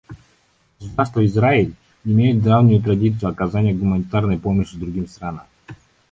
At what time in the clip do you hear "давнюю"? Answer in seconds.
2.41-2.81